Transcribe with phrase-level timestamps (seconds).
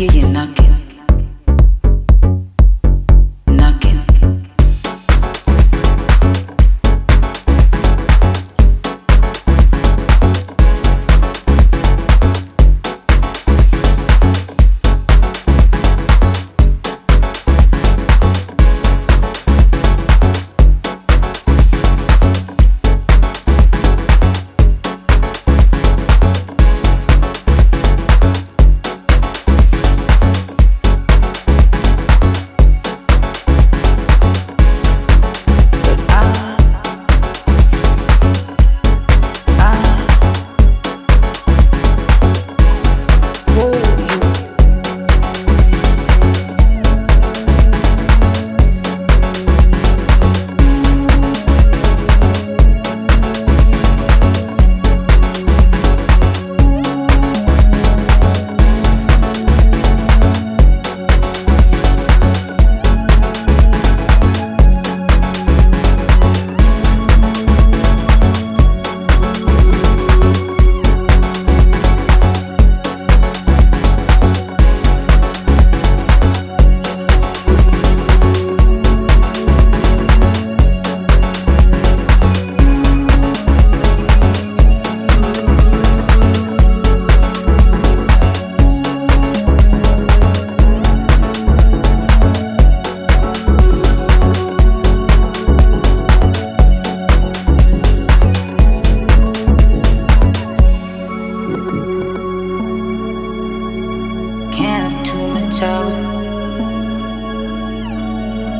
[0.00, 0.59] you, you're not.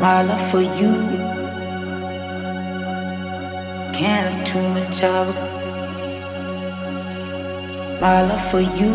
[0.01, 0.93] My love for you
[3.93, 5.27] can't have too much of.
[8.01, 8.93] My love for you,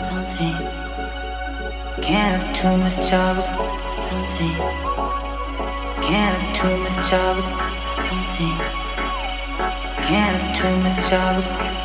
[0.00, 0.56] something
[2.02, 3.36] can't have too much of.
[4.02, 4.56] Something
[6.02, 7.36] can't have too much of.
[8.02, 8.56] Something
[10.02, 11.79] can't have too much of it.